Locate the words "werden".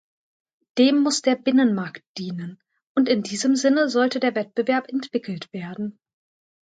5.53-5.99